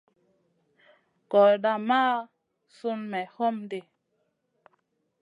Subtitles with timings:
[1.29, 2.13] Gordaa maʼa
[2.77, 3.79] Sun me homdi.